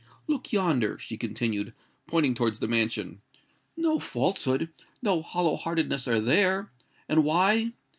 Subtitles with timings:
[0.25, 1.75] Look yonder," she continued,
[2.07, 3.21] pointing towards the mansion;
[3.77, 6.71] "no falsehood—no hollow heartedness are there!
[7.07, 7.73] And why?